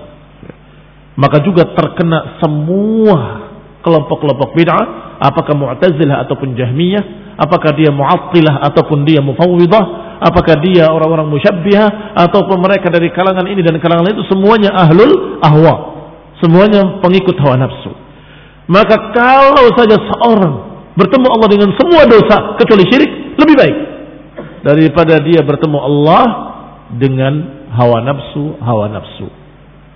[1.14, 3.44] Maka juga terkena semua
[3.84, 11.28] kelompok-kelompok bid'ah, apakah Mu'tazilah ataupun Jahmiyah, apakah dia Mu'attilah ataupun dia Mufawwidah, apakah dia orang-orang
[11.28, 15.74] Musyabbihah ataupun mereka dari kalangan ini dan kalangan itu semuanya ahlul ahwa.
[16.40, 17.92] Semuanya pengikut hawa nafsu.
[18.64, 20.54] Maka kalau saja seorang
[20.96, 23.76] bertemu Allah dengan semua dosa kecuali syirik, lebih baik
[24.64, 26.24] daripada dia bertemu Allah
[26.96, 29.28] dengan hawa nafsu, hawa nafsu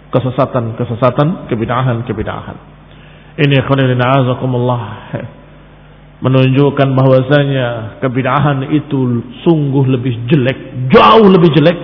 [0.08, 2.56] kesesatan-kesesatan, kebidahan-kebidahan.
[3.38, 4.82] Ini khonilin azakumullah
[6.18, 11.78] menunjukkan bahwasanya kebid'ahan itu sungguh lebih jelek, jauh lebih jelek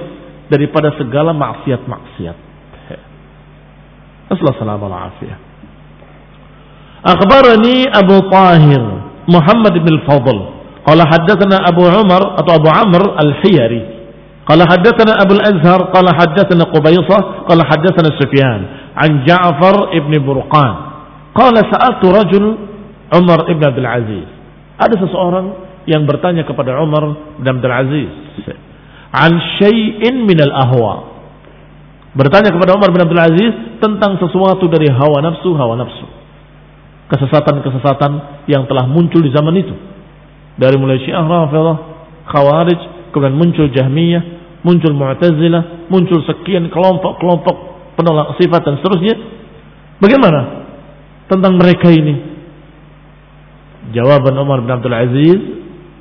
[0.50, 2.36] daripada segala maksiat-maksiat.
[4.24, 5.52] Assalamualaikum
[7.04, 8.82] Akhbarani Abu Tahir
[9.28, 13.82] Muhammad bin Fadl Qala haddathana Abu Umar atau Abu Amr Al-Hiyari.
[14.44, 18.60] Qala haddathana Abu Al-Azhar Qala haddathana Qubaysa Qala haddathana Sufyan.
[18.92, 20.74] An Ja'far ibn Burqan.
[21.32, 22.44] Qala sa'atu rajul
[23.12, 24.26] Umar ibn Abdul Aziz.
[24.80, 25.46] Ada seseorang
[25.84, 28.10] yang bertanya kepada Umar bin Abdul Aziz
[29.14, 31.14] an syai'in minal ahwa.
[32.18, 36.06] Bertanya kepada Umar bin Abdul Aziz tentang sesuatu dari hawa nafsu, hawa nafsu.
[37.10, 38.12] Kesesatan-kesesatan
[38.50, 39.74] yang telah muncul di zaman itu.
[40.58, 41.78] Dari mulai Syiah, rafidah
[42.30, 44.22] Khawarij, kemudian muncul Jahmiyah,
[44.62, 47.56] muncul Mu'tazilah, muncul sekian kelompok-kelompok
[47.98, 49.14] penolak sifat dan seterusnya.
[49.98, 50.40] Bagaimana
[51.30, 52.33] tentang mereka ini?
[53.94, 55.40] Jawaban Umar bin Abdul Aziz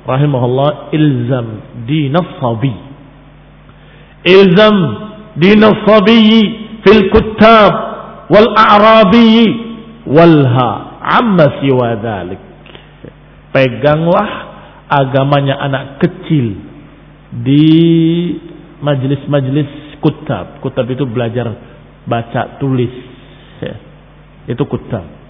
[0.02, 1.46] rahimahullah ilzam
[1.86, 2.74] dinas sabi.
[4.26, 4.76] Ilzam
[5.38, 6.18] dinas sabi
[6.82, 7.72] fil kuttab
[8.28, 9.30] wal a'rabi
[10.10, 12.42] walha amma siwa dhalik.
[13.54, 14.28] Peganglah
[14.90, 16.58] agamanya anak kecil
[17.30, 17.66] di
[18.82, 20.58] majelis-majelis kutab.
[20.60, 21.54] Kutab itu belajar
[22.04, 22.90] baca tulis.
[23.62, 23.74] Ya.
[24.50, 25.23] Itu kutab.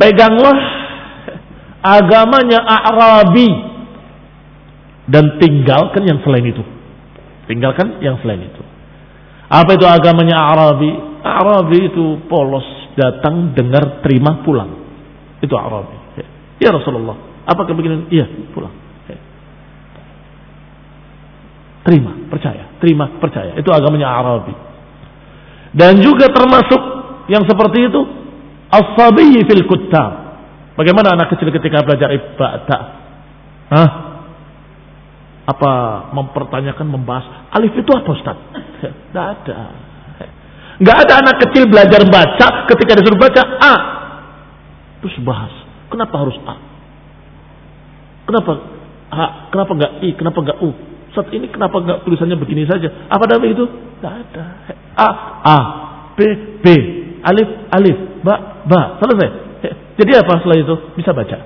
[0.00, 0.56] Peganglah
[1.84, 3.48] agamanya Arabi
[5.12, 6.64] dan tinggalkan yang selain itu.
[7.44, 8.62] Tinggalkan yang selain itu.
[9.50, 10.88] Apa itu agamanya Arabi?
[11.20, 12.64] Arabi itu polos,
[12.96, 14.72] datang, dengar, terima, pulang.
[15.44, 16.16] Itu Arabi.
[16.16, 16.26] Ya,
[16.64, 18.08] ya Rasulullah, apakah begini?
[18.08, 18.24] Iya,
[18.56, 18.72] pulang.
[21.80, 23.56] Terima, percaya, terima, percaya.
[23.56, 24.52] Itu agamanya Arabi.
[25.74, 26.82] Dan juga termasuk
[27.32, 28.19] yang seperti itu
[28.70, 30.30] as-sabiyyi fil kuttab.
[30.78, 32.82] Bagaimana anak kecil ketika belajar ibadah?
[33.70, 33.90] Hah?
[35.50, 35.72] Apa
[36.14, 38.38] mempertanyakan membahas alif itu apa Ustaz?
[38.80, 39.58] Tidak ada.
[40.80, 43.74] Enggak ada anak kecil belajar baca ketika disuruh baca A.
[45.04, 45.52] Terus bahas.
[45.92, 46.56] Kenapa harus A?
[48.24, 48.52] Kenapa
[49.10, 49.26] A?
[49.52, 50.08] Kenapa enggak I?
[50.16, 50.70] Kenapa enggak U?
[51.10, 52.86] Saat ini kenapa nggak tulisannya begini saja?
[53.10, 53.66] Apa ada itu?
[53.98, 54.44] Tidak ada.
[54.94, 55.08] A,
[55.42, 55.58] A,
[56.14, 56.20] B,
[56.62, 56.66] B,
[57.26, 58.34] alif, alif, ba,
[58.66, 58.98] ba.
[59.00, 59.28] Selesai.
[60.00, 60.74] Jadi apa setelah itu?
[60.96, 61.38] Bisa baca.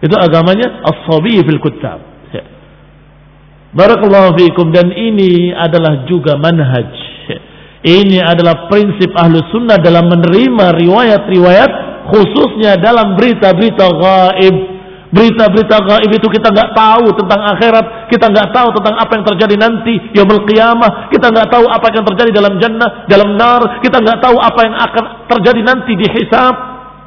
[0.00, 2.00] Itu agamanya as-sabi fil kutab.
[3.70, 6.90] Barakallahu fiikum dan ini adalah juga manhaj.
[7.80, 11.70] Ini adalah prinsip ahlu sunnah dalam menerima riwayat-riwayat
[12.12, 14.56] khususnya dalam berita-berita gaib
[15.10, 19.54] Berita-berita gaib itu kita nggak tahu tentang akhirat, kita nggak tahu tentang apa yang terjadi
[19.58, 24.22] nanti yaumul qiyamah, kita nggak tahu apa yang terjadi dalam jannah, dalam nar, kita nggak
[24.22, 26.54] tahu apa yang akan terjadi nanti di hisab,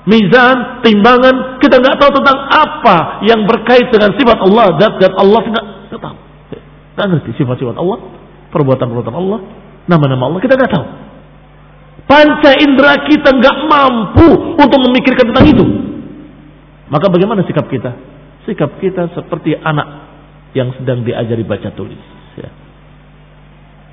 [0.03, 6.01] mizan, timbangan, kita nggak tahu tentang apa yang berkait dengan sifat Allah, zat-zat Allah nggak
[6.03, 6.17] tahu.
[6.99, 7.97] Nggak ngerti sifat-sifat Allah,
[8.51, 9.39] perbuatan-perbuatan Allah,
[9.87, 10.85] nama-nama Allah kita nggak tahu.
[12.03, 15.92] Panca indera kita nggak mampu untuk memikirkan tentang itu.
[16.93, 17.91] Maka bagaimana sikap kita?
[18.45, 20.13] Sikap kita seperti anak
[20.53, 21.97] yang sedang diajari baca tulis.
[22.37, 22.53] Ya.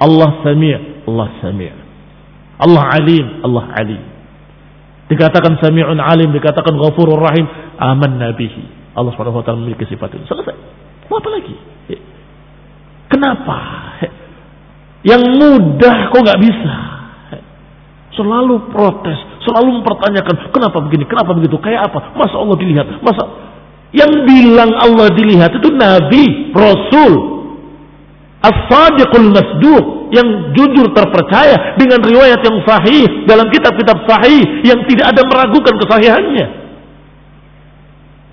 [0.04, 1.72] Allah sami' Allah sami'
[2.60, 4.02] Allah alim, Allah alim.
[5.08, 7.48] Dikatakan sami'un alim, dikatakan ghafurur rahim,
[7.80, 8.92] aman nabihi.
[8.92, 10.28] Allah SWT memiliki sifat itu.
[10.28, 10.54] Selesai.
[11.08, 11.56] Mau apa lagi?
[11.88, 12.00] Ya.
[13.08, 13.56] Kenapa?
[14.04, 14.10] Ya.
[15.16, 16.74] Yang mudah kok nggak bisa?
[17.32, 17.40] Ya.
[18.12, 23.22] Selalu protes, selalu mempertanyakan kenapa begini, kenapa begitu, kayak apa, masa Allah dilihat, masa
[23.90, 27.12] yang bilang Allah dilihat itu Nabi, Rasul,
[28.40, 35.22] As-Sadiqul Masduq yang jujur terpercaya dengan riwayat yang sahih dalam kitab-kitab sahih yang tidak ada
[35.28, 36.46] meragukan kesahihannya.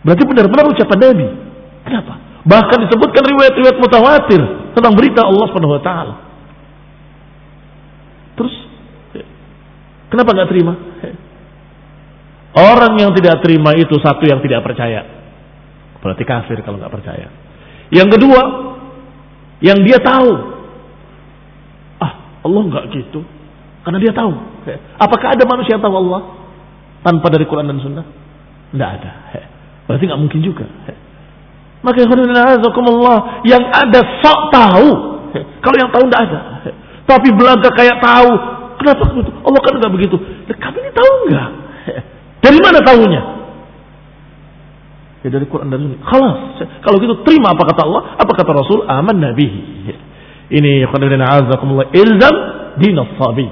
[0.08, 1.28] Berarti benar-benar ucapan Nabi.
[1.84, 2.14] Kenapa?
[2.48, 4.42] Bahkan disebutkan riwayat-riwayat mutawatir
[4.72, 6.16] tentang berita Allah Subhanahu wa taala.
[8.40, 8.56] Terus
[10.12, 10.74] kenapa nggak terima?
[12.58, 15.06] Orang yang tidak terima itu satu yang tidak percaya.
[16.02, 17.28] Berarti kafir kalau nggak percaya.
[17.94, 18.42] Yang kedua,
[19.62, 20.32] yang dia tahu.
[22.02, 23.22] Ah, Allah nggak gitu.
[23.86, 24.32] Karena dia tahu.
[25.00, 26.22] Apakah ada manusia yang tahu Allah?
[27.06, 28.06] Tanpa dari Quran dan Sunnah?
[28.74, 29.12] Tidak ada.
[29.88, 30.66] Berarti nggak mungkin juga.
[31.86, 34.88] Maka Allah yang ada sok tahu.
[35.38, 36.40] Kalau yang tahu tidak ada.
[37.08, 38.57] Tapi belaga kayak tahu.
[38.78, 39.32] Kenapa begitu?
[39.42, 40.16] Allah kan nggak begitu.
[40.54, 41.50] Kamu ini tahu nggak?
[42.46, 43.22] Dari mana tahunya?
[45.26, 46.02] Ya dari Quran dan Sunnah.
[46.06, 46.62] Kalas.
[46.86, 49.48] Kalau gitu terima apa kata Allah, apa kata Rasul, aman Nabi.
[50.48, 52.36] Ini ya khadirin azakumullah ilzam
[52.80, 53.50] dinas sabi.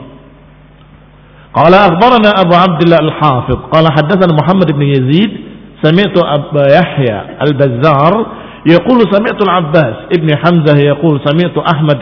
[1.51, 5.32] Qala akhbarana Abu Abdullah Al-Hafiz qala haddatsana Muhammad ibn Yazid
[5.80, 8.13] sami'tu Abu Yahya Al-Bazzar
[8.67, 11.99] yaqulu sami'tu Al-Abbas ibn Hamzah yaqulu sami'tu Ahmad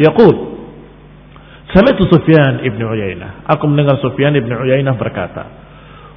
[0.00, 0.50] yaqul
[1.70, 3.46] Sami'tu Sufyan ibn Uyainah.
[3.46, 5.46] Aku mendengar Sufyan ibn Uyainah berkata,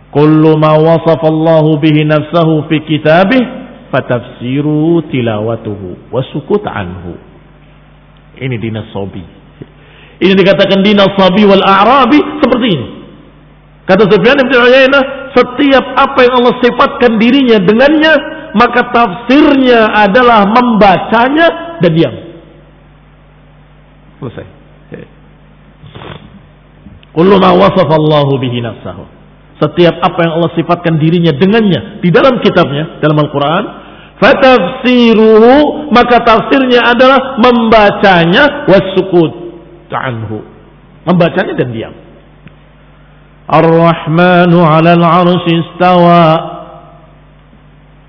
[0.09, 3.41] "Kullu ma wasafa Allah bihi nafsahu fi kitabih,
[3.93, 7.21] fatafsiru tilawatuhu wa sukut anhu."
[8.33, 9.21] Ini dinas sobi.
[10.17, 12.87] Ini dikatakan dinas sobi wal a'rabi seperti ini.
[13.85, 15.03] Kata Sufyan ibn Uyainah,
[15.37, 18.13] setiap apa yang Allah sifatkan dirinya dengannya,
[18.57, 22.22] maka tafsirnya adalah membacanya dan diam.
[24.23, 24.47] Selesai.
[27.13, 29.05] Kullu ma wasafallahu bihi nafsahu.
[29.61, 33.63] Setiap apa yang Allah sifatkan dirinya dengannya di dalam kitabnya, dalam Al-Quran,
[34.17, 39.31] fatafsiruhu, maka tafsirnya adalah membacanya wasukut
[39.93, 40.41] anhu.
[41.05, 41.93] Membacanya dan diam.
[43.45, 46.25] Ar-Rahmanu 'ala al-'arsy istawa.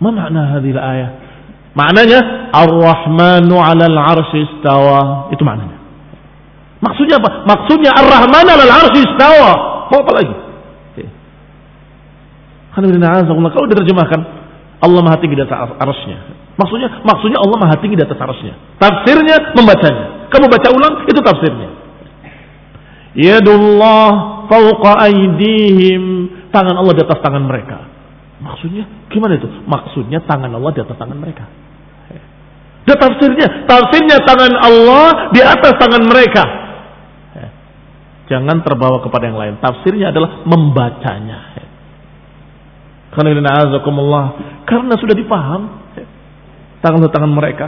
[0.01, 1.11] Ma makna hadhihi ayah?
[1.77, 2.21] Maknanya
[2.57, 5.29] Ar-Rahmanu 'ala al-'arsy istawa.
[5.29, 5.84] Itu maknanya.
[6.85, 7.49] Maksudnya apa?
[7.49, 9.51] Maksudnya Ar-Rahman al arsy istawa.
[9.89, 10.35] Mau apa lagi?
[12.75, 14.21] Kalau diterjemahkan
[14.83, 16.19] Allah Maha Tinggi di atas arasnya.
[16.59, 18.55] Maksudnya maksudnya Allah Maha Tinggi di atas arasnya.
[18.77, 20.29] Tafsirnya membacanya.
[20.29, 21.69] Kamu baca ulang itu tafsirnya.
[23.15, 24.09] Yadullah
[24.51, 26.03] fauqa aydihim.
[26.51, 27.79] Tangan Allah di atas tangan mereka.
[28.43, 29.49] Maksudnya gimana itu?
[29.65, 31.47] Maksudnya tangan Allah di atas tangan mereka.
[32.85, 36.64] Dia tafsirnya, tafsirnya tangan Allah di atas tangan mereka.
[38.25, 39.55] Jangan terbawa kepada yang lain.
[39.61, 41.53] Tafsirnya adalah membacanya.
[44.65, 45.63] Karena sudah dipaham
[46.83, 47.67] tangan-tangan mereka.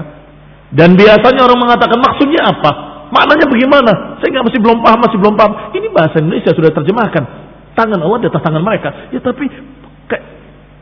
[0.75, 2.71] Dan biasanya orang mengatakan maksudnya apa?
[3.15, 3.93] Maknanya bagaimana?
[4.19, 5.53] Saya nggak masih belum paham, masih belum paham.
[5.73, 7.25] Ini bahasa Indonesia sudah terjemahkan.
[7.79, 9.13] Tangan Allah di atas tangan mereka.
[9.15, 9.47] Ya tapi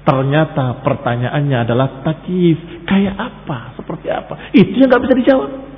[0.05, 2.57] ternyata pertanyaannya adalah takif.
[2.89, 3.77] Kayak apa?
[3.77, 4.49] Seperti apa?
[4.57, 5.74] Itu yang nggak bisa dijawab.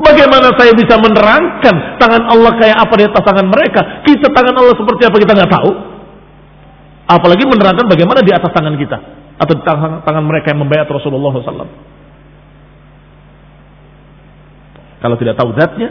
[0.00, 3.80] Bagaimana saya bisa menerangkan tangan Allah kayak apa di atas tangan mereka?
[4.08, 5.70] Kita tangan Allah seperti apa kita nggak tahu.
[7.10, 8.98] Apalagi menerangkan bagaimana di atas tangan kita.
[9.40, 11.72] atau di tangan, tangan mereka yang membayar Rasulullah SAW.
[15.00, 15.88] Kalau tidak tahu zatnya,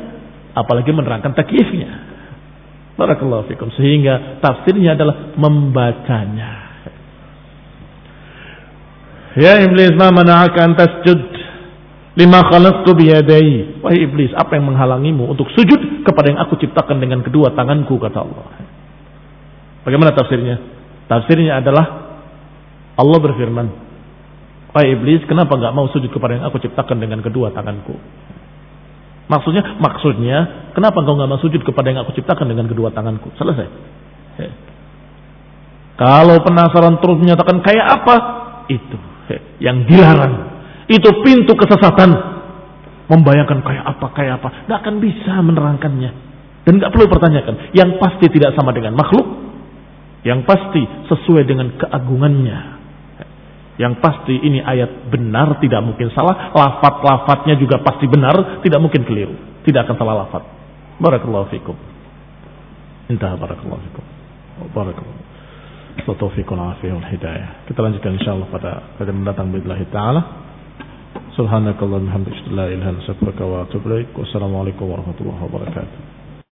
[0.54, 1.90] apalagi menerangkan takyifnya.
[2.94, 3.74] Barakallahu fikum.
[3.74, 6.70] Sehingga tafsirnya adalah membacanya.
[9.40, 11.29] Ya iblis ma mana'aka an tasjud
[12.20, 13.80] lima khalaqtu biyadai.
[13.80, 18.20] Wahai iblis, apa yang menghalangimu untuk sujud kepada yang aku ciptakan dengan kedua tanganku kata
[18.20, 18.46] Allah.
[19.88, 20.60] Bagaimana tafsirnya?
[21.08, 21.86] Tafsirnya adalah
[23.00, 23.68] Allah berfirman,
[24.70, 27.96] Wahai iblis, kenapa nggak mau sujud kepada yang aku ciptakan dengan kedua tanganku?
[29.30, 30.38] Maksudnya, maksudnya,
[30.78, 33.34] kenapa engkau nggak mau sujud kepada yang aku ciptakan dengan kedua tanganku?
[33.38, 33.68] Selesai.
[34.38, 34.48] He.
[35.98, 38.16] Kalau penasaran terus menyatakan kayak apa,
[38.70, 38.98] itu
[39.30, 39.38] he.
[39.64, 40.59] yang dilarang.
[40.90, 42.42] Itu pintu kesesatan.
[43.10, 44.50] Membayangkan kayak apa, kayak apa.
[44.66, 46.12] Nggak akan bisa menerangkannya.
[46.66, 47.74] Dan nggak perlu pertanyakan.
[47.78, 49.26] Yang pasti tidak sama dengan makhluk.
[50.26, 52.80] Yang pasti sesuai dengan keagungannya
[53.80, 56.52] yang pasti ini ayat benar, tidak mungkin salah.
[56.52, 59.64] Lafat-lafatnya juga pasti benar, tidak mungkin keliru.
[59.64, 60.44] Tidak akan salah lafat.
[61.00, 61.80] Barakallahu fikum.
[63.08, 64.06] Intah barakallahu fikum.
[64.76, 65.20] Barakallahu.
[67.08, 67.64] Hidayah.
[67.72, 70.49] Kita lanjutkan insyaallah pada pada mendatang billahi taala.
[71.40, 74.12] Subhanakallahumma hamdaka la ilaha illa anta astaghfiruka wa atubu ilaik.
[74.12, 76.09] Wassalamualaikum warahmatullahi wabarakatuh.